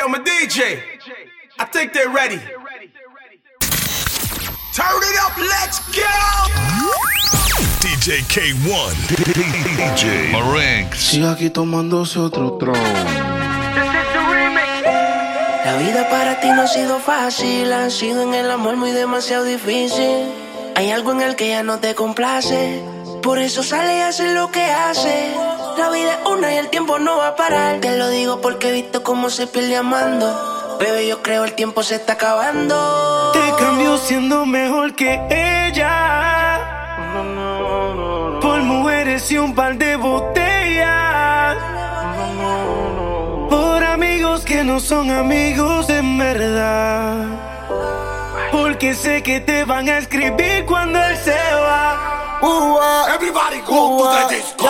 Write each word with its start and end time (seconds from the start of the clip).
yo, 0.00 0.08
my 0.08 0.18
DJ. 0.18 0.80
I 1.58 1.64
think 1.66 1.92
they're 1.92 2.08
ready. 2.08 2.40
Turn 4.72 5.02
it 5.10 5.16
up, 5.24 5.36
let's 5.36 5.78
go! 5.92 6.16
DJ 7.84 8.22
K1, 8.32 8.92
DJ 9.76 10.32
Marenx. 10.32 10.98
Sigue 10.98 11.28
aquí 11.28 11.50
tomándose 11.50 12.18
otro 12.18 12.56
troll. 12.58 12.78
La 15.64 15.76
vida 15.76 16.08
para 16.08 16.40
ti 16.40 16.48
no 16.48 16.62
ha 16.62 16.66
sido 16.66 16.98
fácil, 16.98 17.72
ha 17.72 17.90
sido 17.90 18.22
en 18.22 18.34
el 18.34 18.50
amor 18.50 18.76
muy 18.76 18.92
demasiado 18.92 19.44
difícil. 19.44 20.32
Hay 20.76 20.90
algo 20.90 21.12
en 21.12 21.20
el 21.20 21.36
que 21.36 21.48
ya 21.48 21.62
no 21.62 21.78
te 21.78 21.94
complace, 21.94 22.82
por 23.22 23.38
eso 23.38 23.62
sale 23.62 23.98
y 23.98 24.00
hace 24.00 24.34
lo 24.34 24.50
que 24.50 24.64
hace. 24.64 25.49
La 25.76 25.90
vida 25.90 26.14
es 26.14 26.26
una 26.26 26.52
y 26.52 26.56
el 26.56 26.68
tiempo 26.68 26.98
no 26.98 27.18
va 27.18 27.28
a 27.28 27.36
parar. 27.36 27.80
Te 27.80 27.96
lo 27.96 28.08
digo 28.08 28.40
porque 28.40 28.68
he 28.68 28.72
visto 28.72 29.02
cómo 29.02 29.30
se 29.30 29.46
pierde 29.46 29.76
amando. 29.76 30.76
Bebé, 30.78 31.06
yo 31.06 31.22
creo 31.22 31.44
el 31.44 31.54
tiempo 31.54 31.82
se 31.82 31.96
está 31.96 32.14
acabando. 32.14 33.32
Te 33.32 33.62
cambio 33.62 33.98
siendo 33.98 34.46
mejor 34.46 34.94
que 34.94 35.20
ella. 35.68 36.58
Por 38.40 38.62
mujeres 38.62 39.30
y 39.30 39.38
un 39.38 39.54
par 39.54 39.76
de 39.76 39.96
botellas. 39.96 41.56
Por 43.50 43.84
amigos 43.84 44.44
que 44.44 44.64
no 44.64 44.80
son 44.80 45.10
amigos 45.10 45.88
en 45.90 46.18
verdad. 46.18 47.26
Porque 48.50 48.94
sé 48.94 49.22
que 49.22 49.40
te 49.40 49.64
van 49.64 49.88
a 49.88 49.98
escribir 49.98 50.64
cuando 50.66 50.98
él 51.02 51.16
se 51.18 51.36
va. 51.54 52.29
Everybody 52.42 53.60
go 53.66 53.98
to 53.98 54.04
the 54.04 54.28
disco. 54.30 54.64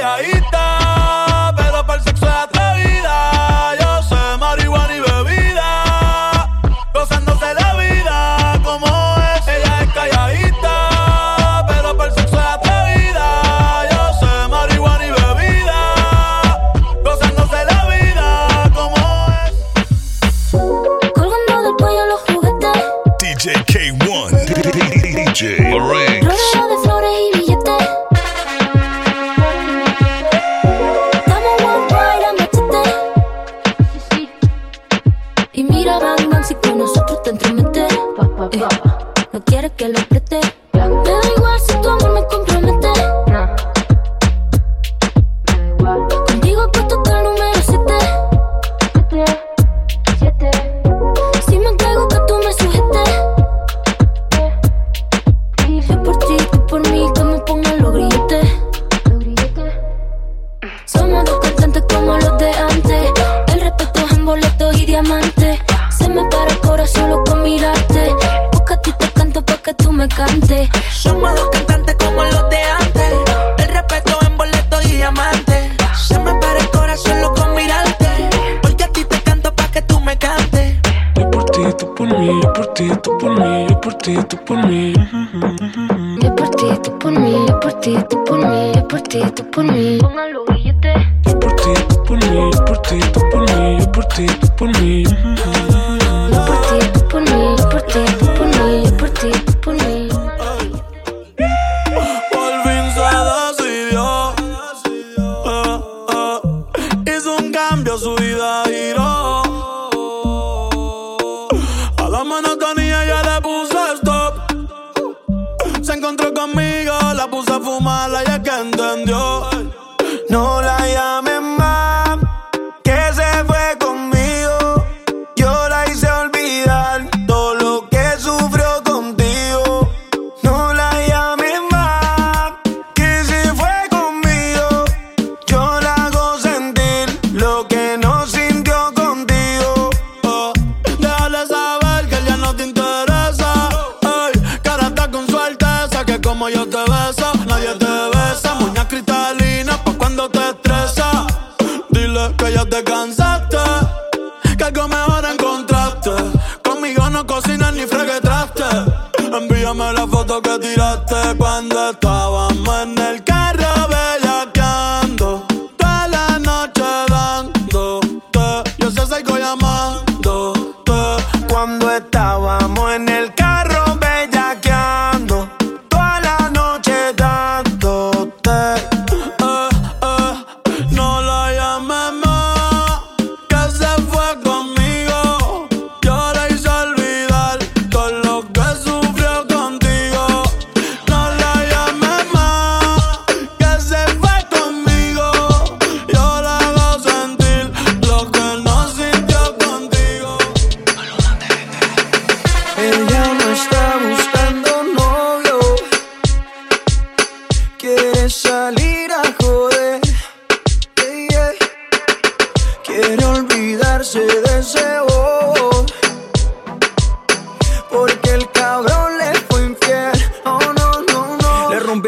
calladita. 0.00 0.79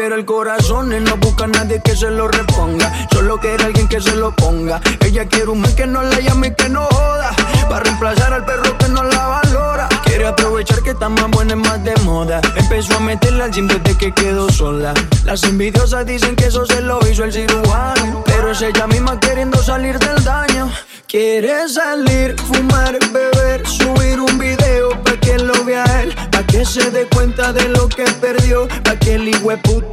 Rompieron 0.03 0.19
el 0.19 0.25
corazón 0.25 0.93
y 0.93 0.99
no 0.99 1.15
busca 1.17 1.45
a 1.45 1.47
nadie 1.47 1.81
que 1.81 1.95
se 1.95 2.09
lo 2.09 2.27
reponga. 2.27 2.91
Solo 3.11 3.39
quiere 3.39 3.63
alguien 3.63 3.87
que 3.87 4.01
se 4.01 4.15
lo 4.15 4.35
ponga. 4.35 4.81
Ella 4.99 5.25
quiere 5.27 5.47
un 5.49 5.61
man 5.61 5.73
que 5.75 5.87
no 5.87 6.03
la 6.03 6.19
llame 6.19 6.47
y 6.47 6.55
que 6.55 6.67
no 6.69 6.85
joda. 6.85 7.31
Para 7.69 7.83
reemplazar 7.83 8.33
al 8.33 8.45
perro 8.45 8.77
que 8.77 8.89
no 8.89 9.03
la 9.03 9.27
valora. 9.27 9.89
Quiere 10.03 10.27
aprovechar 10.27 10.81
que 10.81 10.91
está 10.91 11.09
más 11.09 11.29
buena 11.31 11.53
y 11.53 11.55
más 11.57 11.83
de 11.83 11.95
moda. 12.03 12.41
Empezó 12.55 12.97
a 12.97 12.99
meterla 12.99 13.45
al 13.45 13.51
gym 13.51 13.67
desde 13.67 13.97
que 13.97 14.11
quedó 14.11 14.49
sola. 14.49 14.93
Las 15.25 15.43
envidiosas 15.43 16.05
dicen 16.05 16.35
que 16.35 16.47
eso 16.47 16.65
se 16.65 16.81
lo 16.81 16.99
hizo 17.09 17.23
el 17.23 17.31
cirujano. 17.31 18.23
Pero 18.25 18.51
es 18.51 18.61
ella 18.61 18.87
misma 18.87 19.19
queriendo 19.19 19.61
salir 19.63 19.99
del 19.99 20.23
daño. 20.23 20.69
Quiere 21.07 21.69
salir, 21.69 22.35
fumar, 22.41 22.97
beber, 23.11 23.67
subir 23.67 24.19
un 24.19 24.37
video 24.39 24.89
pa' 25.03 25.15
que 25.17 25.37
lo 25.37 25.63
vea 25.63 25.85
él, 26.01 26.15
pa' 26.31 26.43
que 26.43 26.65
se 26.65 26.89
dé 26.89 27.05
cuenta 27.05 27.53
de 27.53 27.69
lo 27.69 27.87
que 27.87 28.03
perdió, 28.19 28.67
pa' 28.83 28.95
que 28.95 29.13
el 29.13 29.27
hijueput 29.27 29.92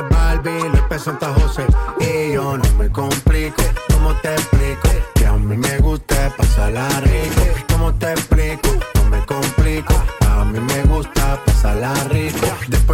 Barbie, 0.00 0.68
López 0.74 1.02
Santa 1.02 1.32
José. 1.34 1.66
Y 2.00 2.32
yo 2.32 2.56
no 2.58 2.72
me 2.78 2.90
complico, 2.90 3.62
¿cómo 4.06 4.20
te 4.20 4.32
explico? 4.34 4.88
Que 5.14 5.26
a 5.26 5.32
mí 5.32 5.56
me 5.56 5.78
gusta 5.78 6.32
pasarla 6.36 6.88
rico. 7.00 7.42
¿Cómo 7.72 7.92
te 7.94 8.12
explico? 8.12 8.68
No 8.94 9.04
me 9.10 9.26
complico. 9.26 9.94
A 10.30 10.44
mí 10.44 10.60
me 10.60 10.82
gusta 10.84 11.40
pasarla 11.44 11.92
rico. 12.10 12.45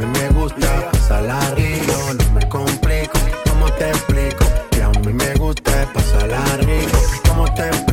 mí 0.00 0.06
me 0.06 0.28
gusta 0.30 0.90
pasarla 0.92 1.38
rico. 1.56 1.92
No 2.14 2.32
me 2.32 2.48
complico, 2.48 3.18
¿cómo 3.48 3.70
te 3.72 3.90
explico? 3.90 4.44
Que 4.70 4.82
a 4.82 4.88
mí 4.88 5.12
me 5.12 5.34
gusta 5.34 5.92
pasarla 5.92 6.42
rico. 6.58 6.98
¿Cómo 7.28 7.44
te 7.54 7.66
explico? 7.66 7.89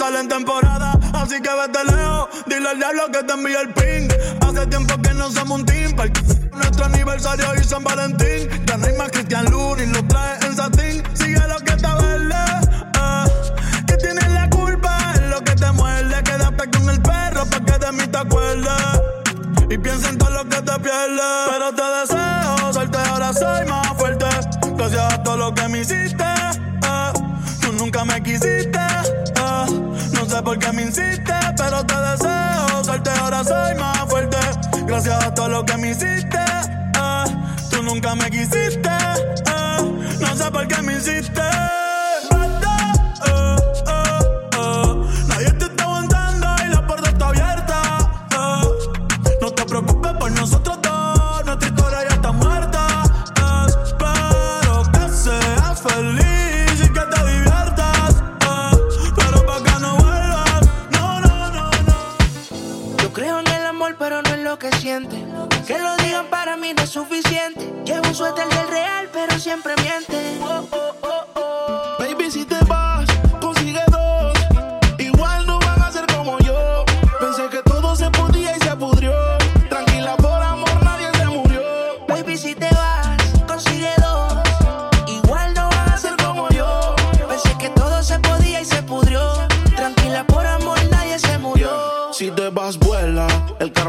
sale 0.00 0.20
en 0.20 0.28
temporada, 0.28 0.98
así 1.12 1.42
que 1.42 1.50
vete 1.50 1.84
lejos. 1.84 2.28
Dile 2.46 2.68
al 2.70 2.78
diablo 2.78 3.02
que 3.12 3.22
te 3.22 3.32
envíe 3.34 3.54
el 3.54 3.68
ping. 3.74 4.08
Hace 4.40 4.66
tiempo 4.66 4.94
que 5.02 5.12
no 5.12 5.30
se 5.30 5.44
montía 5.44 5.79
todo 35.34 35.48
lo 35.48 35.64
que 35.64 35.76
me 35.76 35.90
hiciste. 35.90 36.38
Eh. 36.38 37.24
Tú 37.70 37.82
nunca 37.82 38.14
me 38.14 38.30
quisiste. 38.30 38.59
Que 64.80 65.78
lo 65.78 65.94
digan 65.98 66.30
para 66.30 66.56
mí 66.56 66.72
no 66.72 66.82
es 66.82 66.88
suficiente. 66.88 67.70
Llevo 67.84 68.08
un 68.08 68.14
suéter 68.14 68.48
del 68.48 68.66
real, 68.68 69.10
pero 69.12 69.38
siempre 69.38 69.74
miente. 69.76 70.38
Oh, 70.40 70.66
oh, 70.72 71.26
oh, 71.34 71.96
Baby, 71.98 72.30
si 72.30 72.46
te 72.46 72.56
vas. 72.64 72.89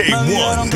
K1, 0.00 0.70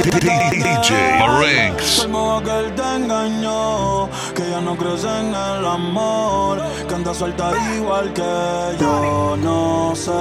DJ 0.50 1.19
Marinx. 1.19 2.07
que 2.45 2.71
te 2.73 2.97
engañó, 2.97 4.09
que 4.35 4.50
ya 4.50 4.61
no 4.61 4.76
crees 4.76 5.04
en 5.04 5.28
el 5.28 5.64
amor, 5.64 6.62
que 6.87 6.95
anda 6.95 7.14
suelta 7.14 7.52
igual 7.75 8.12
que 8.12 8.76
yo. 8.78 9.37
No 9.43 9.95
sé, 9.97 10.12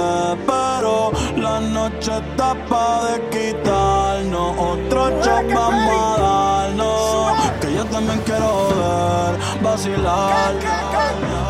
pero 0.46 1.12
la 1.36 1.60
noche 1.60 2.12
está 2.16 2.54
pa' 2.66 3.04
de 3.04 3.28
quitarnos. 3.28 4.56
Otro 4.58 5.10
shot 5.22 5.52
vamos 5.52 6.18
a 6.18 6.22
darnos, 6.22 7.60
que 7.60 7.74
yo 7.74 7.84
también 7.84 8.20
quiero 8.24 8.68
ver 8.68 9.62
vacilar. 9.62 10.54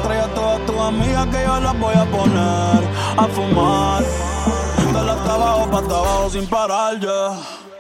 Trae 0.03 0.21
a 0.21 0.35
todas 0.35 0.67
tus 0.67 0.81
amigas 0.81 1.27
que 1.29 1.41
yo 1.45 1.61
las 1.61 1.79
voy 1.79 1.95
a 1.95 2.05
poner 2.05 2.83
a 3.17 3.29
fumar 3.29 4.34
dándole 4.95 5.13
hasta 5.13 6.31
sin 6.31 6.47
parar, 6.47 7.01
yeah. 7.01 7.37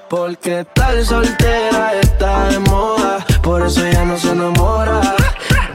Porque 0.09 0.65
tal 0.75 1.05
soltera 1.05 1.95
está 2.01 2.49
de 2.49 2.59
moda, 2.59 3.25
por 3.43 3.63
eso 3.63 3.81
ya 3.89 4.05
no 4.05 4.19
se 4.19 4.31
enamora. 4.31 5.01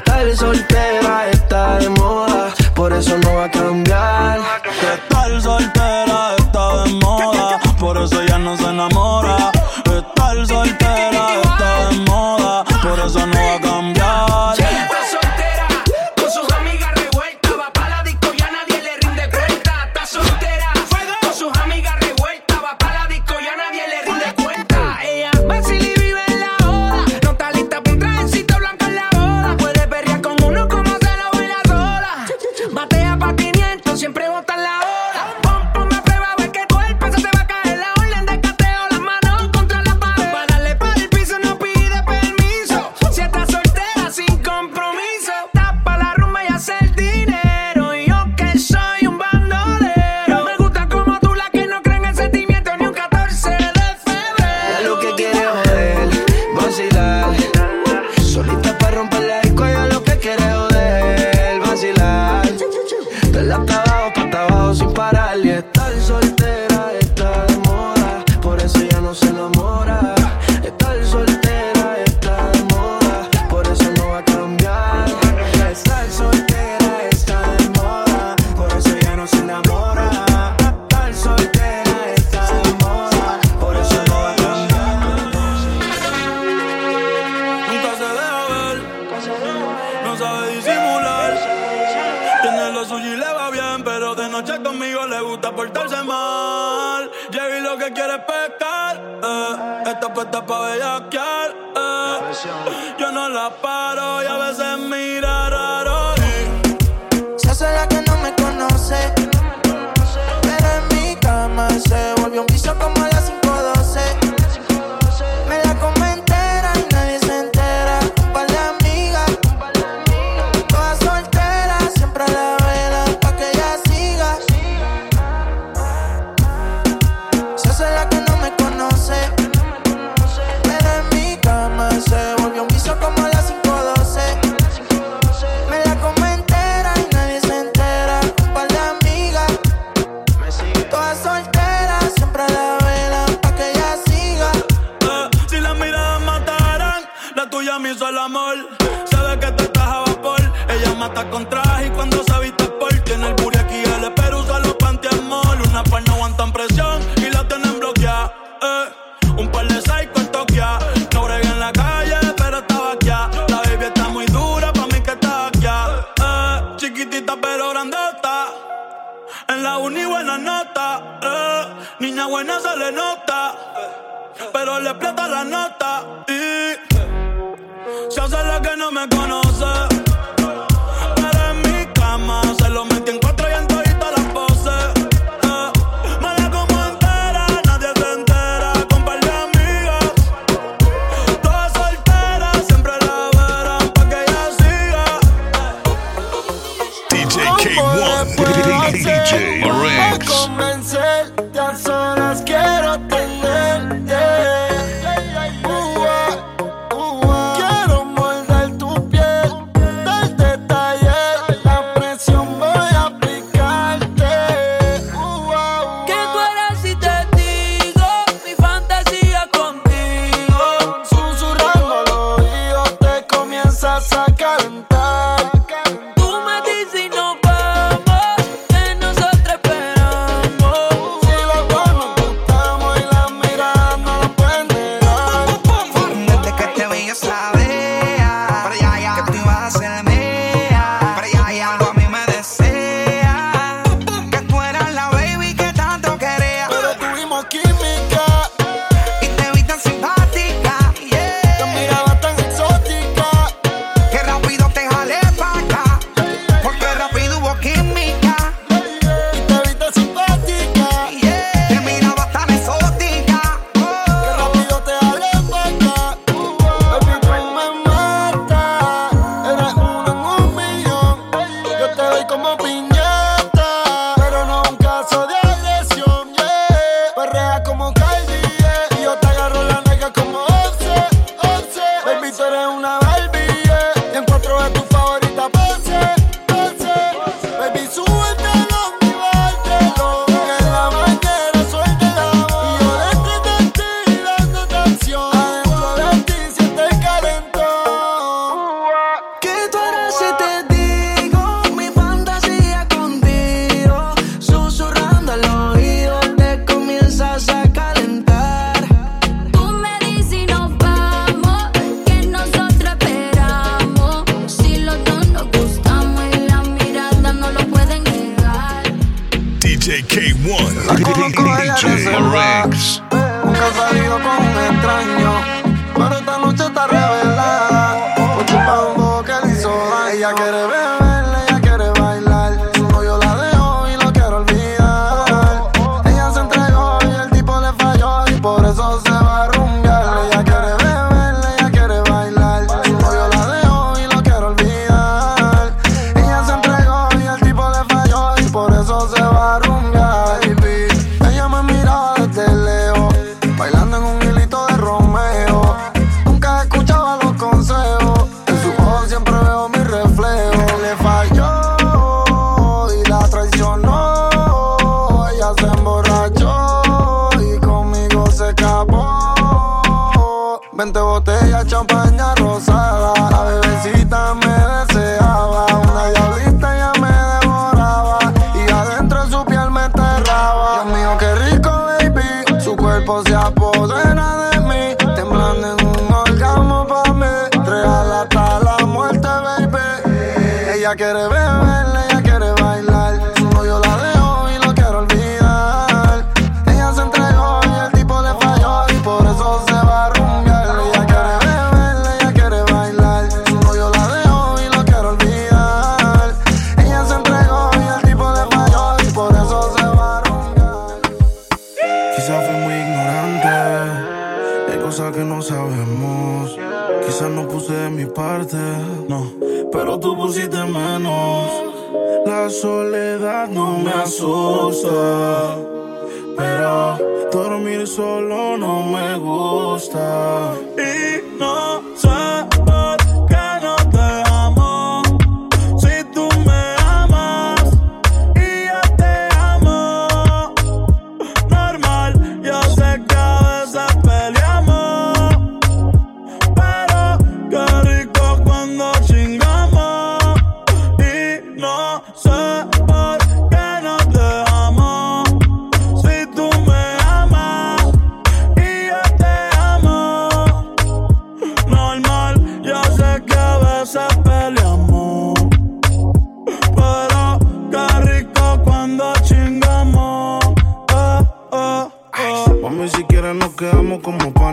Tal 0.06 0.36
soltera 0.36 1.30
está 1.32 1.80
de 1.80 1.90
moda, 1.90 2.54
por 2.76 2.94
eso 2.94 3.18
no 3.18 3.36
va 3.36 3.46
a 3.46 3.52
cambiar. 3.52 4.40
Que 4.64 5.14
tal 5.14 5.42
soltera 5.42 6.36
está 6.38 6.84
de 6.84 6.94
moda, 6.94 7.60
por 7.80 7.98
eso 7.98 8.24
ya 8.24 8.38
no 8.38 8.56
se 8.58 8.66
enamora. 8.66 9.52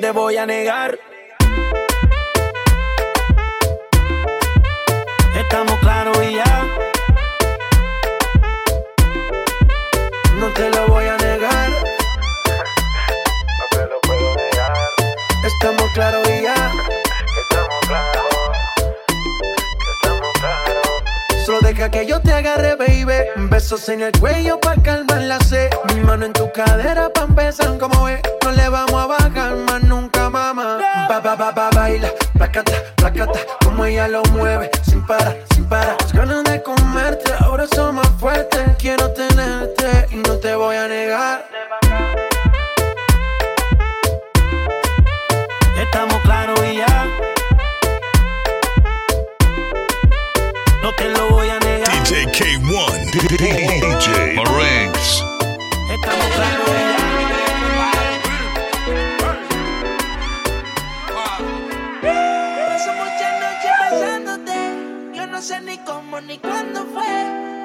te 0.00 0.10
voy 0.10 0.36
a 0.36 0.46
negar. 0.46 0.98
besos 23.70 23.88
en 23.90 24.00
el 24.00 24.12
cuello 24.12 24.58
pa' 24.60 24.76
calmar 24.76 25.20
la 25.20 25.38
sed. 25.40 25.68
Mi 25.88 26.00
mano 26.00 26.24
en 26.24 26.32
tu 26.32 26.50
cadera 26.52 27.10
pa' 27.12 27.24
empezar 27.24 27.76
como 27.76 28.04
ve. 28.04 28.18
No 28.42 28.52
le 28.52 28.66
vamos 28.70 28.94
a 28.94 29.06
bajar 29.06 29.56
más 29.56 29.82
nunca, 29.82 30.30
mamá. 30.30 30.78
Ba, 31.06 31.20
ba, 31.20 31.36
ba, 31.36 31.52
ba, 31.52 31.68
baila, 31.74 32.08
placata, 32.32 32.72
placata. 32.96 33.38
Como 33.62 33.84
ella 33.84 34.08
lo 34.08 34.22
mueve, 34.32 34.70
sin 34.88 35.04
parar, 35.06 35.36
sin 35.54 35.66
parar. 35.66 35.96
Las 36.00 36.12
ganas 36.14 36.44
de 36.44 36.62
comerte 36.62 37.30
ahora 37.40 37.66
son 37.66 37.96
más 37.96 38.08
fuertes. 38.18 38.62
Quiero 38.78 39.10
tenerte 39.12 40.06
y 40.12 40.16
no 40.16 40.36
te 40.38 40.54
voy 40.54 40.76
a 40.76 40.88
negar. 40.88 41.46
Estamos 45.76 46.18
claros 46.22 46.58
y 46.64 46.76
ya. 46.76 47.06
No 50.82 50.94
te 50.94 51.08
lo 51.10 51.28
voy 51.32 51.50
a 51.50 51.58
negar. 51.58 51.67
JK1, 52.08 53.12
DJ 53.12 54.32
Marengs. 54.34 55.22
Estamos 55.90 56.30
Paso 62.66 62.92
muchas 62.94 63.32
noches 63.44 63.72
besándote. 63.90 64.56
Yo 65.12 65.26
no 65.26 65.42
sé 65.42 65.60
ni 65.60 65.76
cómo 65.84 66.18
ni 66.22 66.38
cuándo 66.38 66.86
fue. 66.94 67.04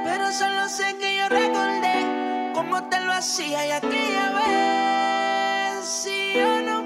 Pero 0.04 0.30
solo 0.34 0.68
sé 0.68 0.98
que 1.00 1.16
yo 1.20 1.30
recordé 1.30 2.52
cómo 2.54 2.84
te 2.90 3.00
lo 3.00 3.14
hacía 3.14 3.66
y 3.66 3.72
aquella 3.72 4.30
vez. 4.32 5.86
Si 5.86 6.34
yo 6.36 6.62
no 6.64 6.83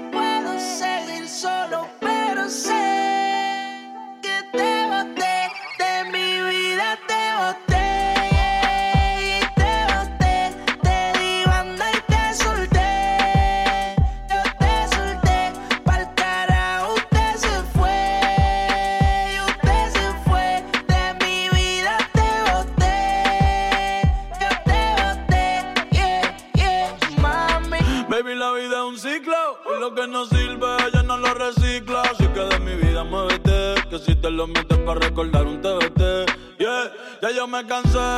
me 37.58 37.64
cansé 37.64 38.17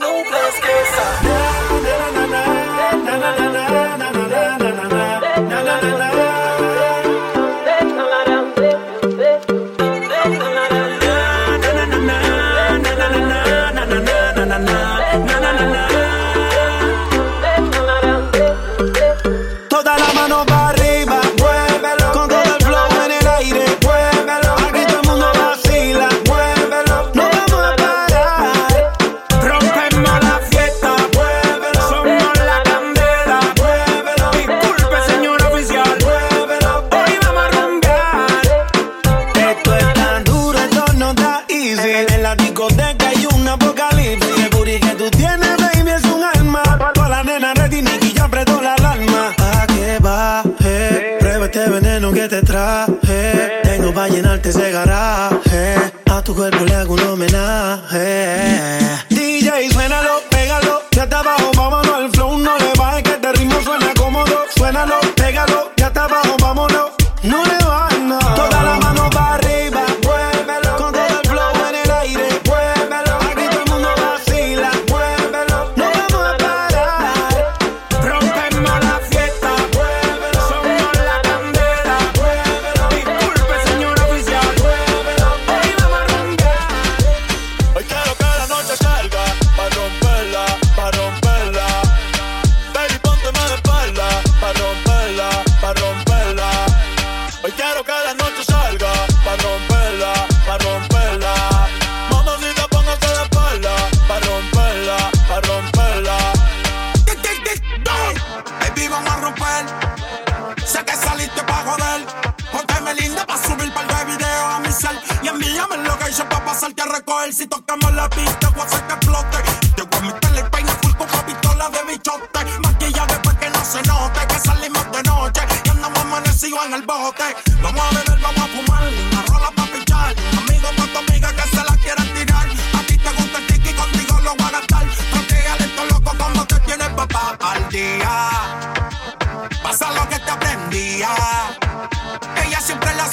no 0.00 0.22
place 0.24 0.60
que 0.60 0.74
na. 3.52 3.67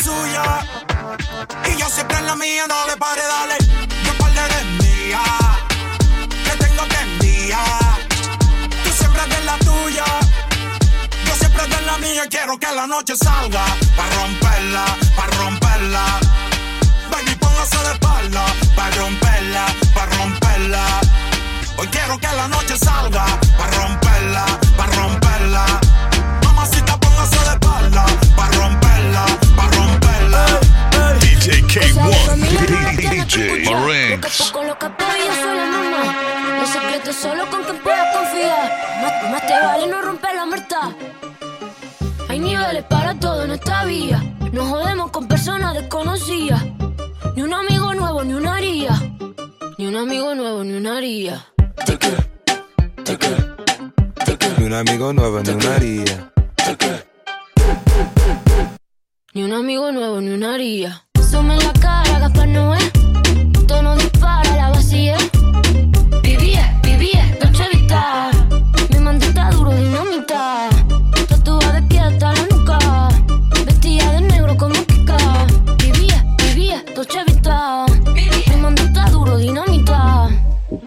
Y 0.08 1.78
yo 1.78 1.90
siempre 1.90 2.18
en 2.20 2.28
la 2.28 2.36
mía. 2.36 2.68
No 2.68 2.76
le 2.86 2.96
pare, 2.96 3.22
dale. 3.24 3.58
Yo 4.06 4.14
par 4.20 4.32
de 4.32 4.64
mía. 4.84 5.24
Que 6.30 6.64
tengo 6.64 6.84
enviar. 7.02 7.98
Tú 8.84 8.92
siempre 8.92 9.24
de 9.34 9.44
la 9.46 9.58
tuya. 9.58 10.06
Yo 11.26 11.36
siempre 11.36 11.68
de 11.68 11.82
la 11.88 11.98
mía. 11.98 12.24
Quiero 12.30 12.56
que 12.60 12.72
la 12.72 12.86
noche 12.86 13.16
salga. 13.16 13.66
Pa' 13.98 14.10
romperla, 14.18 14.86
pa' 15.16 15.28
romperla. 15.38 16.06
Baby, 17.10 17.36
póngase 17.40 17.78
de 17.78 17.94
espalda. 17.94 18.46
Pa' 18.76 18.92
romperla, 18.92 19.66
pa' 19.96 20.06
romperla. 20.18 20.86
Hoy 21.78 21.88
quiero 21.88 22.20
que 22.20 22.28
la 22.28 22.48
noche 22.48 22.78
salga. 22.78 23.26
Pa' 23.58 23.68
romperla, 23.72 24.46
pa' 24.78 24.86
romperla. 24.86 25.85
DK1, 31.76 32.38
DJ 32.96 33.70
Marenx. 33.70 34.54
Los 36.62 36.70
secretos 36.70 37.16
solo 37.18 37.50
con 37.50 37.64
quien 37.66 37.78
puedas 37.80 38.16
confiar. 38.16 38.72
Más, 39.30 39.46
te 39.46 39.54
vale 39.54 39.88
no 39.88 40.02
romper 40.02 40.36
la 40.36 40.46
muerta. 40.46 40.96
Hay 42.30 42.40
niveles 42.40 42.84
para 42.86 43.14
todo 43.20 43.44
en 43.44 43.52
esta 43.52 43.84
vía. 43.84 44.24
No 44.54 44.66
jodemos 44.68 45.12
con 45.12 45.28
personas 45.28 45.74
desconocidas. 45.74 46.64
Ni 47.36 47.42
un 47.42 47.54
amigo 47.54 47.94
nuevo, 47.94 48.24
ni 48.24 48.36
una 48.36 48.56
haría. 48.56 48.92
Ni 49.78 49.88
un 49.88 49.98
amigo 49.98 50.34
nuevo, 50.34 50.64
ni 50.64 50.76
una 50.76 50.96
haría. 50.96 51.46
Ni 54.58 54.64
un 54.64 54.74
amigo 54.74 55.12
nuevo, 55.12 55.42
ni 55.42 55.50
una 55.50 55.76
haría. 55.76 56.32
Ni 59.34 59.44
un 59.44 59.52
amigo 59.54 59.92
nuevo, 59.92 60.22
ni 60.22 60.32
una 60.32 60.54
haría. 60.54 61.05
Sume 61.36 61.56
en 61.56 61.60
la 61.66 61.74
cara, 61.74 62.20
Gaspar 62.20 62.48
Noé. 62.48 62.80
Tono 63.68 63.98
dispara, 63.98 64.56
la 64.56 64.70
vacía. 64.70 65.18
Vivía, 66.24 66.80
vivía, 66.82 67.26
Dolce 67.42 67.66
Vita. 67.74 68.32
Mi 68.90 69.00
mandita 69.00 69.50
duro, 69.50 69.72
dinamita. 69.74 70.70
Tatuada 71.28 71.74
de 71.74 71.82
pie 71.90 72.00
la 72.22 72.34
nuca. 72.50 72.80
Vestida 73.66 74.14
de 74.14 74.22
negro 74.22 74.56
como 74.56 74.76
Kika. 74.76 75.18
Vivía, 75.84 76.24
vivía, 76.38 76.82
Dolce 76.96 77.26
Vita. 77.28 77.86
Mi 78.14 78.56
mandita 78.56 79.10
duro, 79.10 79.38
dinamita. 79.38 80.30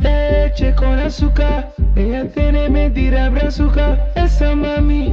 Leche 0.00 0.74
con 0.76 0.98
azúcar, 0.98 1.74
ella 1.94 2.26
tiene 2.32 2.70
mentira 2.70 3.28
brazuca. 3.28 3.98
Esa 4.14 4.54
mami 4.56 5.12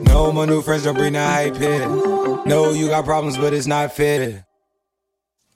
No, 0.11 0.31
my 0.33 0.45
new 0.45 0.61
friends 0.61 0.83
don't 0.83 0.97
bring 0.97 1.13
the 1.13 1.23
hype 1.23 1.55
here. 1.55 1.87
No, 2.45 2.71
you 2.71 2.89
got 2.89 3.05
problems, 3.05 3.37
but 3.37 3.53
it's 3.53 3.65
not 3.65 3.93
fair. 3.93 4.45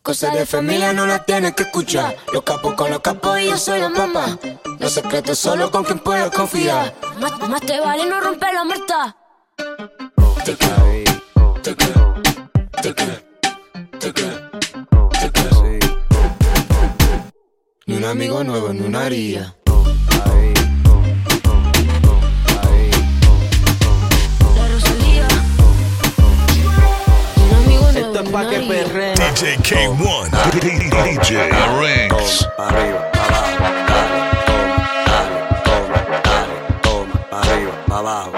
Cosas 0.01 0.33
de 0.33 0.45
familia 0.45 0.93
no 0.93 1.05
las 1.05 1.25
tienes 1.25 1.53
que 1.55 1.63
escuchar. 1.63 2.15
Los 2.31 2.43
capos 2.43 2.75
con 2.75 2.89
los 2.89 2.99
capos 3.01 3.39
y 3.39 3.49
yo 3.49 3.57
soy 3.57 3.79
la 3.79 3.89
mamá. 3.89 4.37
Los 4.79 4.93
secretos 4.93 5.39
solo 5.39 5.71
con 5.71 5.83
quien 5.83 5.99
puedo 5.99 6.31
confiar. 6.31 6.93
Más, 7.19 7.49
más 7.49 7.61
te 7.61 7.79
vale 7.79 8.05
no 8.05 8.21
romper 8.21 8.53
la 8.53 8.63
muerta. 8.63 9.17
Ni 17.87 17.97
un 17.97 18.05
amigo 18.05 18.43
nuevo, 18.43 18.73
ni 18.73 18.81
una 18.81 19.05
haría. 19.05 19.55
Pa' 28.35 28.49
que 28.49 28.57
ni 28.59 28.65
una 28.65 28.75
haría. 28.75 28.83
perren. 28.83 29.15
DJ 29.15 29.57
K1, 29.63 30.29
DJ 30.51 31.49
Marinx. 31.49 32.47
Arriba, 32.57 32.99
abajo, 33.23 33.63
dale, 33.87 34.19
toma, 35.65 35.99
dale, 36.23 36.57
toma, 36.81 37.15
arriba, 37.31 37.73
abajo. 37.89 38.34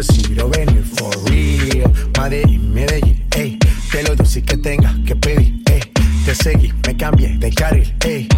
María, 0.00 0.02
no 0.02 0.02
sé 0.02 0.12
si 0.12 0.34
lo 0.34 0.48
venir, 0.48 0.84
for 0.96 1.30
real. 1.30 1.92
Medellín, 2.18 2.72
Medellín, 2.72 3.26
eh. 3.36 3.58
Te 3.92 4.02
lo 4.02 4.16
doy 4.16 4.42
que 4.42 4.56
tenga 4.56 4.94
que 5.06 5.16
pedir, 5.16 5.62
eh. 5.70 5.80
Te 6.24 6.34
seguí, 6.34 6.72
me 6.86 6.96
cambié 6.96 7.36
de 7.38 7.52
carril, 7.52 7.94
eh. 8.04 8.28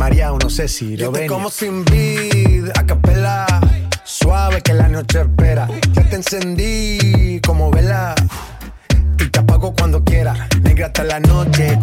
María, 0.00 0.30
no 0.30 0.50
sé 0.50 0.68
si 0.68 0.96
lo 0.96 1.12
venir. 1.12 1.28
como 1.28 1.50
sin 1.50 1.84
vid, 1.84 2.70
a 2.74 2.84
capela. 2.84 3.46
Suave 4.04 4.62
que 4.62 4.74
la 4.74 4.88
noche 4.88 5.20
espera. 5.20 5.68
Ya 5.92 6.08
te 6.08 6.16
encendí 6.16 7.40
como 7.46 7.70
vela. 7.70 8.14
Y 9.18 9.28
te 9.28 9.38
apago 9.38 9.74
cuando 9.74 10.02
quiera. 10.02 10.48
Negra 10.62 10.86
hasta 10.86 11.04
la 11.04 11.20
noche 11.20 11.78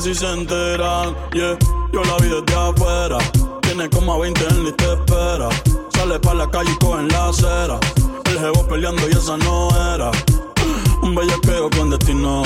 si 0.00 0.14
se 0.14 0.30
enteran, 0.30 1.14
yeah. 1.32 1.58
Yo 1.92 2.02
la 2.04 2.16
vi 2.18 2.28
desde 2.28 2.54
afuera, 2.54 3.18
tiene 3.62 3.88
como 3.90 4.14
a 4.14 4.18
20 4.18 4.46
en 4.48 4.64
lista 4.64 4.92
espera. 4.92 5.48
Sale 5.94 6.20
pa' 6.20 6.34
la 6.34 6.48
calle 6.50 6.70
y 6.70 6.84
coge 6.84 7.02
la 7.04 7.28
acera. 7.28 7.80
El 8.26 8.38
jevo 8.38 8.66
peleando 8.68 9.08
y 9.08 9.12
esa 9.12 9.36
no 9.38 9.68
era. 9.94 10.10
Un 11.02 11.14
bellaqueo 11.14 11.70
con 11.70 11.90
destino. 11.90 12.42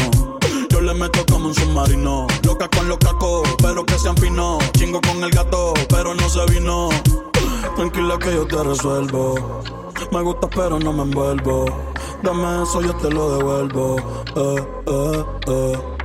Yo 0.70 0.80
le 0.80 0.94
meto 0.94 1.24
como 1.30 1.48
un 1.48 1.54
submarino. 1.54 2.26
Loca 2.44 2.68
con 2.68 2.88
los 2.88 2.98
cacos, 2.98 3.48
pero 3.60 3.84
que 3.84 3.98
sean 3.98 4.16
finos. 4.16 4.62
Chingo 4.72 5.00
con 5.00 5.22
el 5.22 5.30
gato, 5.30 5.74
pero 5.88 6.14
no 6.14 6.28
se 6.28 6.44
vino. 6.46 6.88
Tranquila 7.76 8.18
que 8.18 8.32
yo 8.32 8.46
te 8.46 8.62
resuelvo. 8.62 9.62
Me 10.10 10.22
gusta, 10.22 10.48
pero 10.48 10.78
no 10.78 10.92
me 10.92 11.02
envuelvo. 11.02 11.66
Dame 12.22 12.62
eso, 12.62 12.80
yo 12.80 12.94
te 12.96 13.10
lo 13.10 13.36
devuelvo. 13.36 13.96
Eh, 14.36 14.66
eh, 14.86 15.24
eh. 15.48 16.01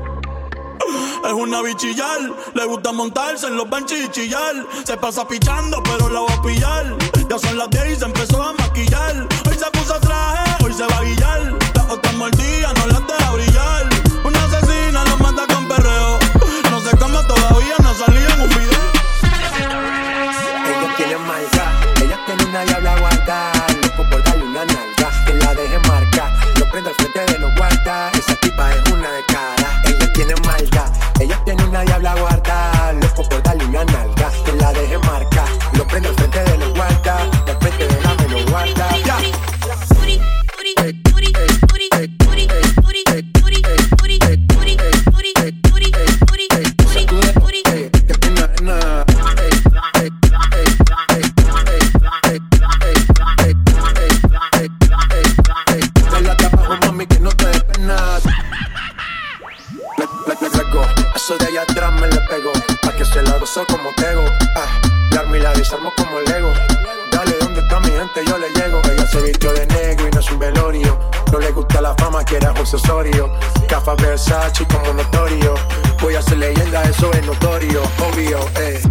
Es 1.26 1.34
una 1.34 1.62
bichillar, 1.62 2.20
le 2.54 2.66
gusta 2.66 2.92
montarse 2.92 3.48
en 3.48 3.58
los 3.58 3.70
benches 3.70 4.06
y 4.06 4.10
chillar. 4.10 4.56
Se 4.86 4.96
pasa 4.98 5.28
pichando, 5.28 5.82
pero 5.84 6.10
la 6.10 6.22
va 6.22 6.34
a 6.34 6.42
pillar. 6.42 6.96
Ya 7.30 7.38
son 7.38 7.58
las 7.58 7.70
10 7.70 7.92
y 7.92 7.96
se 7.96 8.06
empezó 8.06 8.42
a 8.42 8.54
maquillar. 8.54 9.28
Hoy 9.48 9.56
se 9.58 9.70
puso 9.72 10.00
traje, 10.00 10.64
hoy 10.64 10.74
se 10.74 10.86
va 10.86 10.98
a 10.98 11.04
guillar. 11.04 11.54
Las 11.76 11.90
otras 11.90 12.14
mordidas 12.16 12.74
no 12.76 12.88
las 12.88 13.08
deja 13.08 13.32
brillar. 13.32 13.90
Una 14.24 14.44
asesina 14.46 15.04
nos 15.06 15.20
mata 15.20 15.54
con 15.54 15.68
perreo. 15.68 16.20
No 16.72 16.80
sé 16.82 16.96
cómo 16.98 17.22
todavía 17.24 17.76
no 17.84 17.94
salía 17.94 18.34
en 18.34 18.42
un 18.42 18.50
video. 18.50 18.80
Ellos 20.66 20.96
tienen 20.98 21.22
maldad, 21.28 22.04
ellas 22.04 22.20
tienen 22.26 22.48
una 22.48 22.64
diabla 22.64 23.00
guardar. 23.00 23.76
Loco 23.84 24.10
por 24.10 24.24
darle 24.24 24.44
una 24.44 24.66
nalga, 24.66 25.26
que 25.26 25.34
la 25.34 25.54
deje 25.54 25.80
marcar. 25.80 26.34
Lo 26.58 26.70
prendo 26.70 26.90
al 26.90 26.96
frente 26.96 27.34
de 27.34 27.40
los 27.40 27.56
guardas, 27.56 28.14
esa 28.18 28.36
tipa 28.36 28.74
es 28.74 28.92
una 28.92 29.12
de 29.12 29.26
maldad, 31.28 31.38
ellas 31.38 31.44
tienen 31.44 31.70
una 31.70 31.82
diabla 31.82 31.97
que 63.58 63.64
gozó 63.64 63.78
como 63.78 63.94
tego. 63.96 64.24
Ah, 64.56 64.82
la 65.12 65.38
y 65.38 65.40
la 65.40 65.54
desarmo 65.54 65.92
como 65.98 66.20
Lego. 66.22 66.52
Dale, 67.12 67.34
¿dónde 67.40 67.62
está 67.62 67.80
mi 67.80 67.90
gente? 67.90 68.26
Yo 68.26 68.38
le 68.38 68.50
llego. 68.50 68.82
Ella 68.92 69.08
se 69.08 69.22
vistió 69.22 69.54
de 69.54 69.66
negro 69.68 70.08
y 70.08 70.12
no 70.12 70.20
es 70.20 70.32
un 70.32 70.40
velorio. 70.40 71.00
No 71.32 71.40
le 71.40 71.52
gusta 71.52 71.82
la 71.82 71.96
fama, 71.96 72.24
quiere 72.24 72.48
José 72.48 72.76
Osorio. 72.76 73.32
Cafa 73.68 73.96
Versace 73.96 74.66
como 74.68 74.94
notorio. 74.94 75.56
Voy 76.02 76.16
a 76.16 76.22
ser 76.22 76.38
leyenda, 76.38 76.84
eso 76.84 77.12
es 77.14 77.26
notorio. 77.26 77.82
Obvio, 78.12 78.40
eh. 78.60 78.82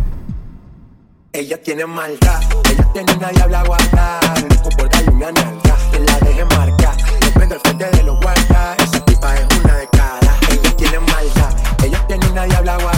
Ella 1.33 1.63
tiene 1.63 1.85
maldad, 1.85 2.41
ella 2.71 2.93
tiene 2.95 3.13
una 3.13 3.29
diabla 3.29 3.63
guardar. 3.65 4.43
Loco 4.51 4.71
por 4.71 4.89
darle 4.89 5.11
una 5.11 5.33
nalga, 5.33 5.77
que 5.93 5.99
la 6.01 6.19
deje 6.21 6.45
marcar. 6.47 6.97
Lo 7.21 7.31
prendo 7.33 7.55
al 7.57 7.61
frente 7.61 7.91
de 7.91 8.03
los 8.05 8.19
guardas, 8.21 8.79
esa 8.79 9.05
tipa 9.05 9.35
es 9.37 9.59
una 9.59 9.77
de 9.77 9.89
cara. 9.89 10.37
Ella 10.51 10.77
tiene 10.77 10.99
maldad, 10.99 11.85
ella 11.85 12.07
tiene 12.07 12.27
una 12.31 12.45
diabla 12.45 12.79
guardar. 12.79 12.96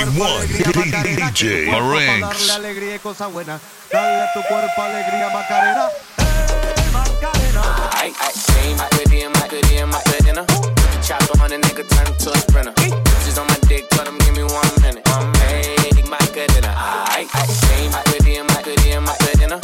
DJ 0.00 0.16
K1, 0.16 1.34
DJ 1.34 1.66
Darle 1.66 2.20
Marinx. 2.20 2.50
alegría 2.50 2.96
y 2.96 2.98
cosas 3.00 3.30
buenas. 3.32 3.60
Dale 3.92 4.22
a 4.22 4.32
tu 4.32 4.40
cuerpo 4.48 4.82
alegría, 4.82 5.28
Macarena. 5.28 5.88
Ay, 7.92 8.12
ay, 8.18 8.32
same, 8.34 8.76
my 8.76 8.88
goodie 8.96 9.24
and 9.24 9.36
my 9.36 9.46
goodie 9.48 9.76
and 9.78 9.92
my 9.92 9.98
good 10.06 10.24
dinner. 10.24 10.46
Chopper 11.02 11.38
on 11.42 11.52
a 11.52 11.56
nigga, 11.58 11.86
turn 11.86 12.06
him 12.06 12.16
to 12.16 12.30
a 12.32 12.38
sprinter. 12.38 12.72
Bitches 12.72 13.38
on 13.38 13.46
my 13.46 13.56
dick, 13.68 13.88
tell 13.90 14.04
them 14.06 14.16
give 14.20 14.34
me 14.34 14.42
one 14.44 14.72
minute. 14.80 15.06
Hey, 15.36 15.76
my 16.08 16.16
good 16.32 16.48
dinner. 16.48 16.72
Ay, 16.74 17.26
ay, 17.34 17.46
same, 17.46 17.90
my 17.92 18.02
goodie 18.06 18.36
and 18.36 18.48
my 18.48 18.62
goodie 18.62 18.92
and 18.92 19.04
my 19.04 19.14
good 19.20 19.38
dinner. 19.38 19.60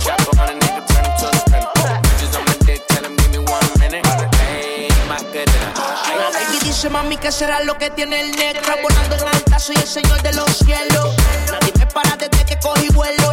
Chopper 0.00 0.40
on 0.40 0.48
a 0.48 0.52
nigga, 0.56 0.80
turn 0.88 1.04
him 1.04 1.12
to 1.20 1.28
a 1.28 1.36
sprinter. 1.36 1.68
Bitches 1.76 2.34
on 2.38 2.44
my 2.46 2.56
dick, 2.64 2.86
tell 2.88 3.02
them 3.02 3.16
give 3.16 3.30
me 3.32 3.38
one 3.38 3.68
minute. 3.78 4.06
Hey, 4.40 4.88
my 5.06 5.18
good 5.32 5.44
dinner. 5.44 5.72
Ay, 5.76 6.16
La 6.16 6.30
lady 6.30 6.58
dice 6.64 6.88
mami 6.88 7.18
que 7.18 7.30
será 7.30 7.60
lo 7.64 7.76
que 7.76 7.90
tiene 7.90 8.20
el 8.20 8.30
negro 8.36 8.62
Volando 8.82 9.14
alta 9.26 9.43
soy 9.64 9.76
el 9.76 9.88
señor 9.88 10.20
de 10.20 10.30
los 10.34 10.58
cielos. 10.58 11.16
Nadie 11.50 11.72
me 11.78 11.86
para 11.86 12.14
desde 12.16 12.44
que 12.44 12.58
cogí 12.58 12.88
vuelo 12.90 13.23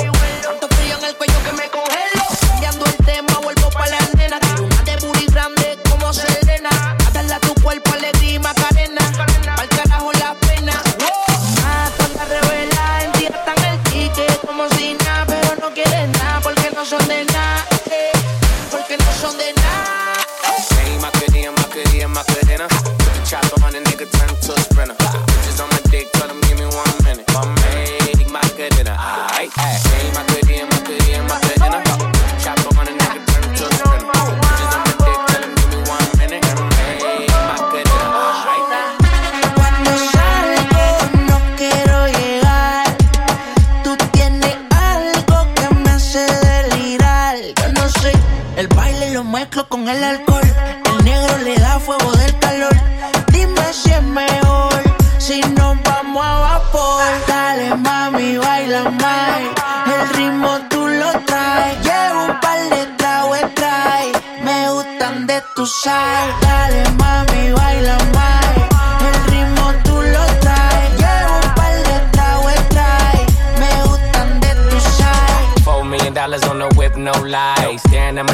el. 49.91 50.30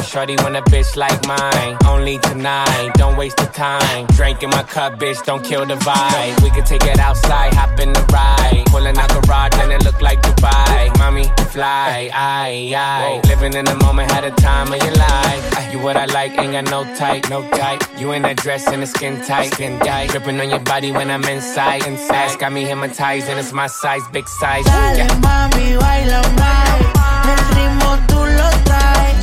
Shorty 0.08 0.36
want 0.36 0.56
a 0.56 0.62
bitch 0.62 0.96
like 0.96 1.20
mine. 1.26 1.76
Only 1.86 2.16
tonight, 2.18 2.92
don't 2.94 3.18
waste 3.18 3.36
the 3.36 3.44
time. 3.44 4.06
Drink 4.16 4.42
in 4.42 4.48
my 4.48 4.62
cup, 4.62 4.94
bitch, 4.94 5.22
don't 5.26 5.44
kill 5.44 5.66
the 5.66 5.74
vibe. 5.74 6.42
We 6.42 6.48
could 6.50 6.64
take 6.64 6.84
it 6.84 6.98
outside, 6.98 7.52
hop 7.52 7.78
in 7.78 7.92
the 7.92 8.00
ride. 8.10 8.64
Pulling 8.68 8.96
out 8.96 9.10
garage 9.10 9.52
and 9.60 9.70
it 9.70 9.84
look 9.84 10.00
like 10.00 10.22
Dubai. 10.22 10.96
Mommy, 10.98 11.24
fly, 11.50 12.10
I, 12.14 12.72
I, 12.74 13.20
Living 13.28 13.52
in 13.52 13.66
the 13.66 13.74
moment, 13.84 14.10
had 14.10 14.24
a 14.24 14.30
time 14.30 14.72
of 14.72 14.82
your 14.82 14.94
life. 14.94 15.42
Ah, 15.56 15.70
you 15.72 15.78
what 15.78 15.98
I 15.98 16.06
like, 16.06 16.38
ain't 16.38 16.52
got 16.52 16.64
no 16.70 16.84
type, 16.96 17.28
no 17.28 17.46
type. 17.50 17.82
You 17.98 18.12
in 18.12 18.22
that 18.22 18.38
dress 18.38 18.66
and 18.66 18.80
the 18.80 18.86
skin 18.86 19.20
tight, 19.26 19.52
skin 19.52 19.78
tight. 19.80 20.08
Dripping 20.08 20.40
on 20.40 20.48
your 20.48 20.60
body 20.60 20.90
when 20.90 21.10
I'm 21.10 21.24
inside, 21.24 21.86
inside. 21.86 22.38
Got 22.38 22.52
me 22.52 22.64
hypnotized 22.64 23.28
and 23.28 23.38
it's 23.38 23.52
my 23.52 23.66
size, 23.66 24.02
big 24.10 24.26
size. 24.26 24.64
Dale, 24.64 24.96
yeah. 24.96 25.08
mami, 25.20 25.76
bailame. 25.76 26.88
El 27.28 27.40
ritmo 27.56 27.90
tú 28.08 28.24
lo 28.24 28.48
traes. 28.64 29.17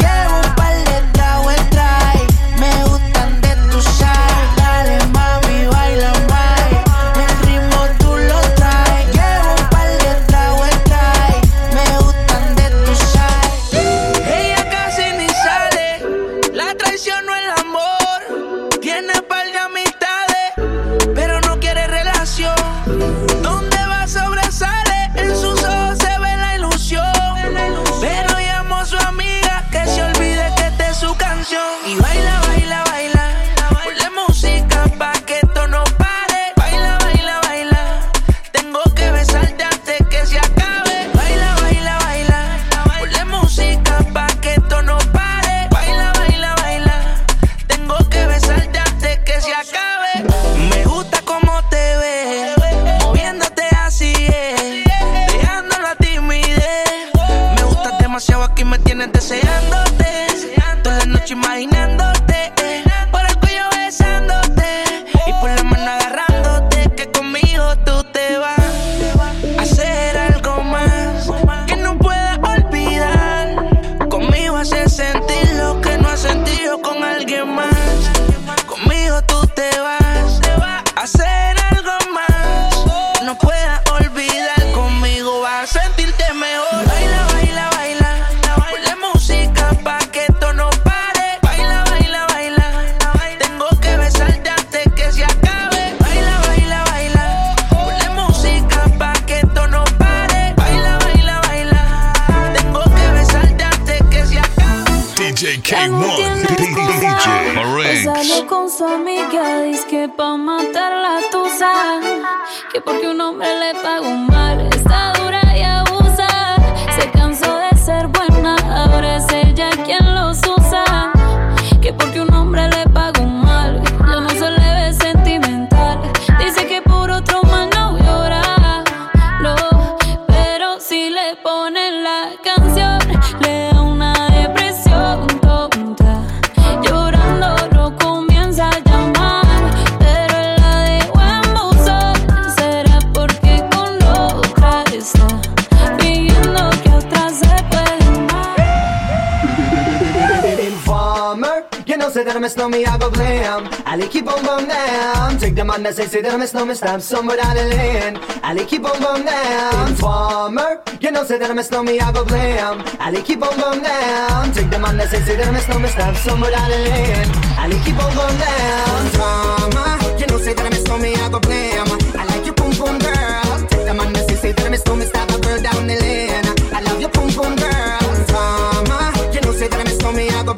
Sevmez 155.85 155.99
hissedermez 155.99 156.53
no 156.55 156.65
istem 156.65 156.99
somewhere 156.99 157.37
down 157.37 157.55
the 157.55 157.63
lane. 157.65 158.19
Ali 158.43 158.65
keep 158.65 158.83
on 158.83 158.99
going 158.99 159.23
down. 159.23 159.89
Informer 159.89 160.81
You 160.99 161.11
know 161.11 161.23
sedermez 161.23 161.69
no 161.69 161.83
me 161.83 161.99
I 161.99 162.11
go 162.11 162.25
blame. 162.25 162.81
Ali 162.99 163.21
keep 163.21 163.43
on 163.43 163.55
going 163.59 163.83
down. 163.83 164.51
Take 164.51 164.71
the 164.71 164.79
man 164.79 164.97
that 164.97 165.09
says 165.11 165.27
sedermez 165.27 165.69
no 165.69 165.75
istem 165.87 166.15
somewhere 166.25 166.49
down 166.49 166.71
the 166.71 166.77
lane. 166.89 167.29
Ali 167.59 167.77
keep 167.85 168.01
on 168.01 168.11
going 168.17 168.37
down. 168.39 169.01
Drama 169.13 169.85
You 170.17 170.25
know 170.25 170.39
sedermez 170.39 170.87
no 170.87 170.97
me 170.97 171.13
I 171.13 171.29
go 171.29 171.39
blame. 171.39 171.91
I 172.17 172.25
like 172.31 172.45
your 172.45 172.55
pum 172.55 172.71
pum 172.71 172.97
girl. 172.97 173.67
Take 173.69 173.85
the 173.85 173.93
man 173.93 174.11
that 174.13 174.25
says 174.27 174.41
sedermez 174.41 174.83
no 174.87 174.93
istem 175.05 175.29
a 175.35 175.39
girl 175.39 175.61
down 175.61 175.85
the 175.85 175.95
lane. 176.01 176.47
I 176.73 176.81
love 176.81 176.99
your 176.99 177.11
pum 177.11 177.29
pum 177.29 177.55
girl. 177.61 178.09
Drama 178.25 179.13
You 179.33 179.41
know 179.41 179.53
sedermez 179.53 180.01
no 180.01 180.11
me 180.11 180.29
I 180.29 180.41
go 180.43 180.54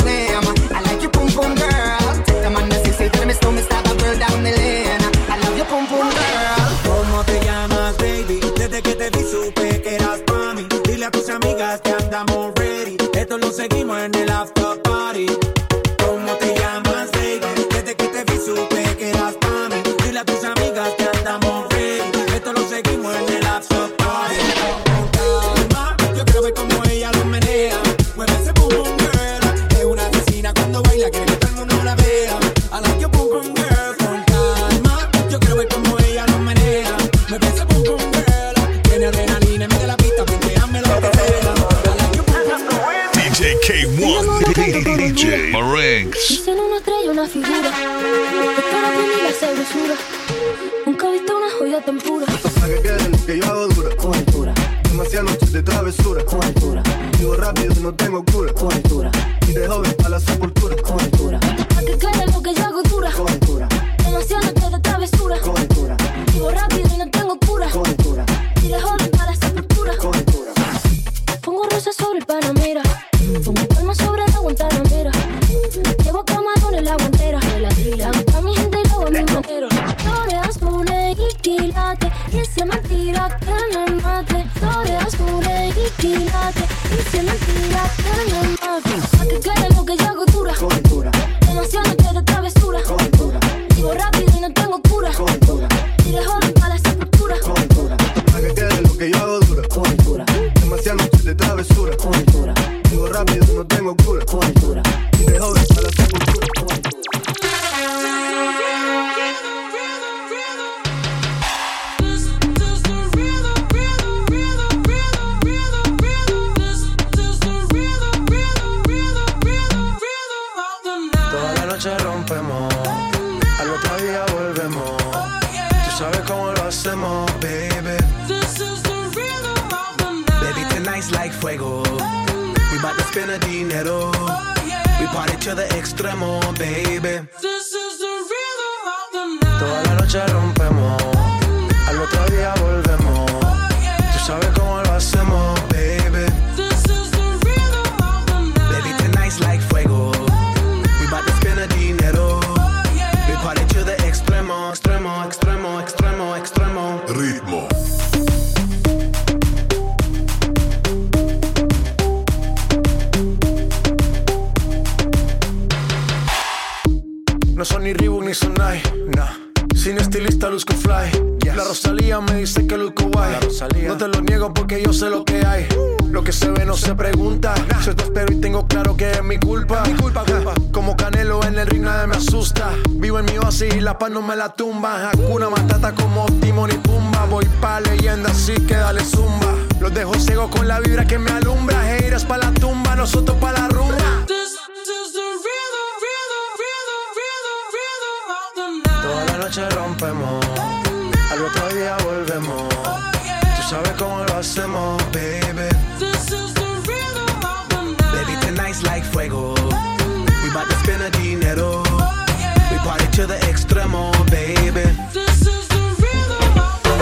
to 213.17 213.25
the 213.25 213.33
extremo, 213.49 214.11
baby. 214.29 214.85
This 215.11 215.41
is 215.41 215.67
the 215.69 215.83
rhythm 216.01 216.59
of 216.61 216.77
the 216.83 216.93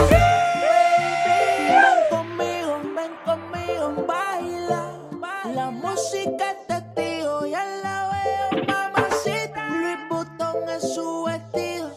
Ven 1.68 2.00
conmigo, 2.10 2.74
ven 2.96 3.12
conmigo, 3.26 4.08
baila. 4.08 4.82
La 5.54 5.72
música 5.72 6.52
es 6.52 6.68
testigo, 6.68 7.46
ya 7.46 7.66
la 7.84 7.98
veo, 8.12 8.64
mamacita. 8.66 9.62
Luis 9.72 10.00
Butón 10.10 10.70
es 10.70 10.96
su 10.96 11.26
vestido, 11.26 11.92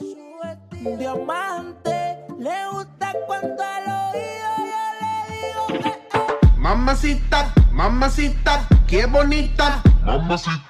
diamante. 0.98 2.16
Le 2.40 2.58
gusta 2.72 3.14
cuando 3.24 3.62
al 3.62 3.86
oído 4.02 4.50
yo 4.72 4.84
le 5.00 5.12
digo, 5.30 5.86
eh, 5.86 5.98
eh. 6.14 6.56
Mamacita, 6.56 7.54
mamacita, 7.70 8.66
qué 8.88 9.06
bonita. 9.06 9.80
Mamacita. 10.04 10.67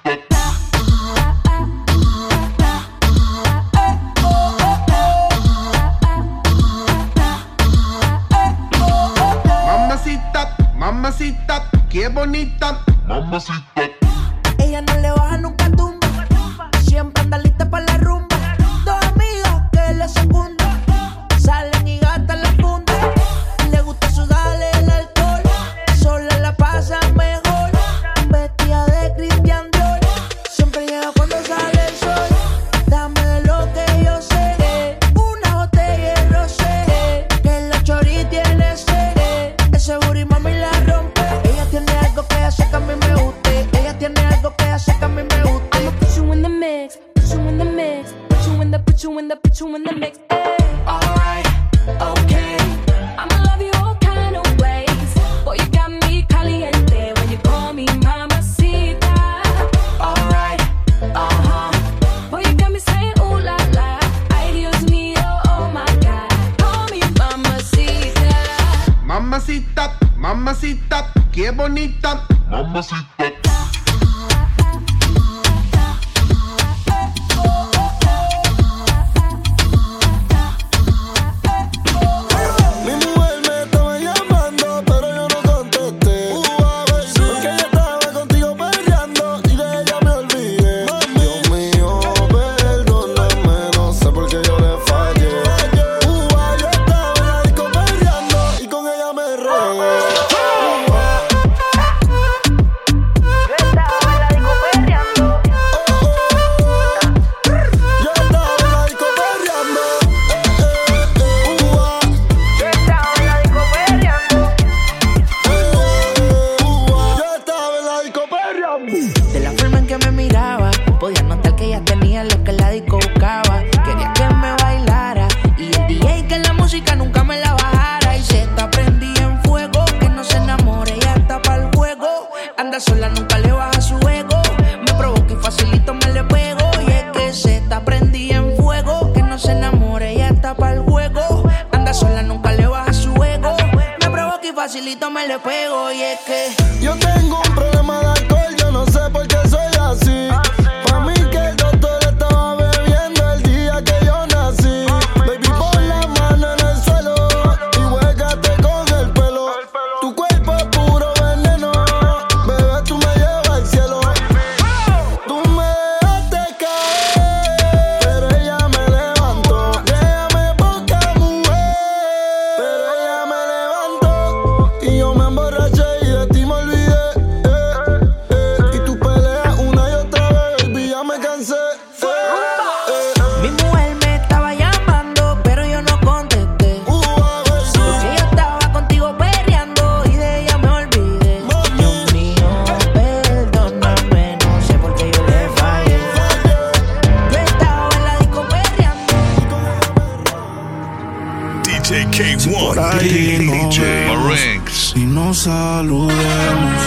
saludemos. 205.39 206.81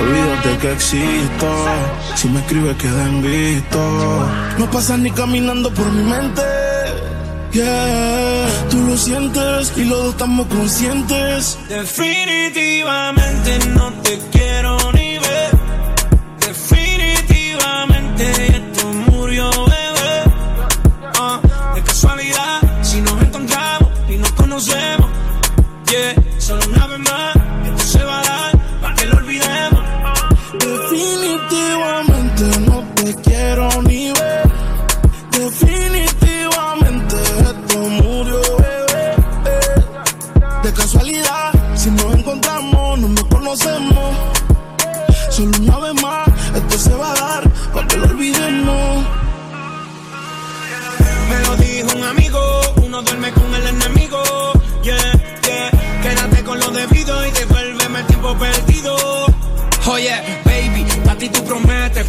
Olvídate 0.00 0.58
que 0.60 0.72
existo. 0.72 1.48
Si 2.16 2.28
me 2.28 2.40
escribes, 2.40 2.76
queda 2.76 3.02
en 3.04 3.22
visto. 3.22 3.80
No 4.58 4.70
pasas 4.70 4.98
ni 4.98 5.10
caminando 5.10 5.72
por 5.72 5.90
mi 5.92 6.02
mente. 6.02 6.42
Yeah, 7.52 8.46
tú 8.70 8.78
lo 8.78 8.96
sientes 8.96 9.72
y 9.76 9.84
los 9.84 9.98
dos 10.04 10.10
estamos 10.12 10.46
conscientes. 10.46 11.58
Definitivamente 11.68 13.58
no 13.76 13.92
te 14.02 14.18
quiero. 14.30 14.41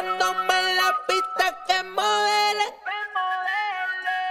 Buscándome 0.00 0.74
la 0.76 0.96
pista 1.06 1.64
que 1.66 1.82
modele. 1.82 2.64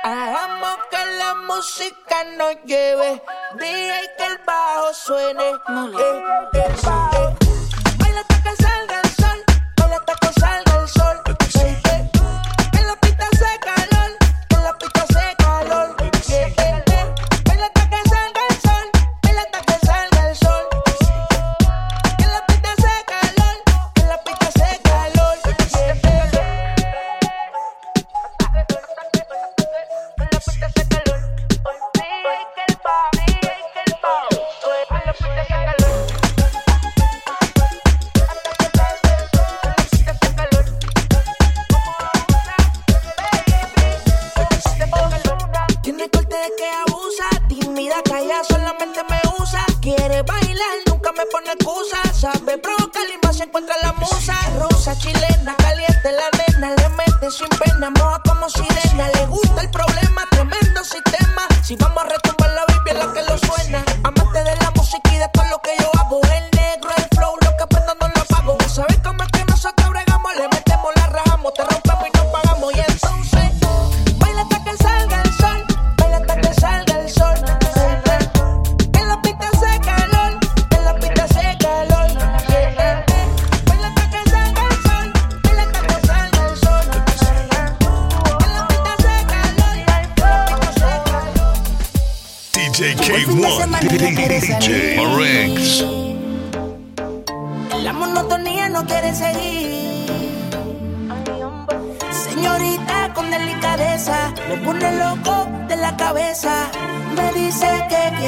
Hagamos 0.03 0.77
que 0.89 1.05
la 1.17 1.35
música 1.35 2.23
nos 2.37 2.55
lleve. 2.63 3.21
Dije 3.53 4.01
que 4.17 4.25
el 4.25 4.37
bajo 4.39 4.93
suene. 4.95 5.49
Eh, 5.49 6.23
el 6.53 6.75
bajo. 6.83 7.38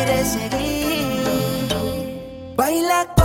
quiere 0.04 0.26
seguir. 0.26 1.76
Baila 2.56 3.21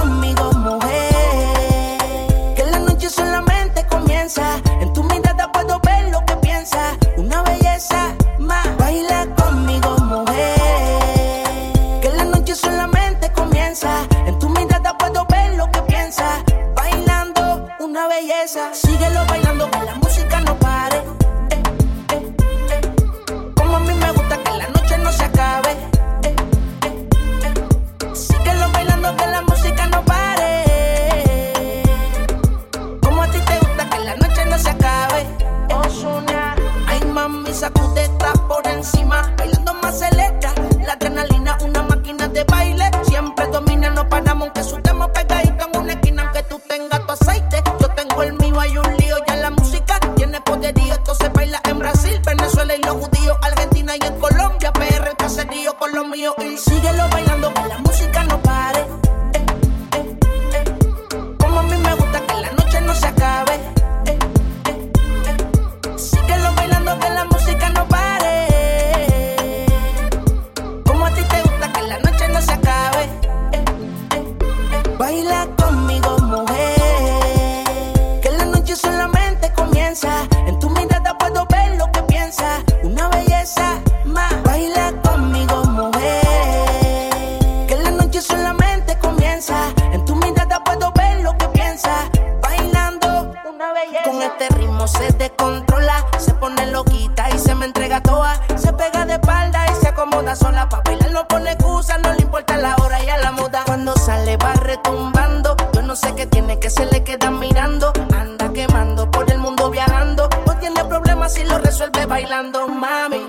bailando, 112.26 112.66
mami. 112.68 113.28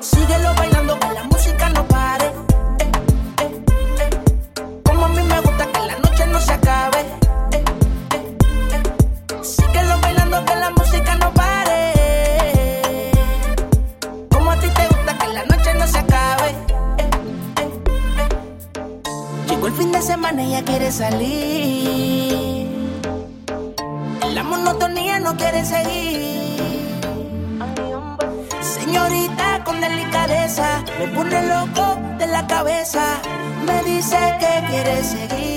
cabeza. 32.47 33.21
Me 33.65 33.83
dice 33.83 34.17
que 34.39 34.67
quiere 34.69 35.03
seguir. 35.03 35.56